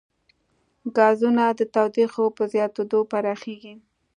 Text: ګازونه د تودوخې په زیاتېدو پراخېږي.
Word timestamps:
ګازونه 0.97 1.43
د 1.59 1.61
تودوخې 1.73 2.25
په 2.37 2.43
زیاتېدو 2.53 2.99
پراخېږي. 3.11 3.73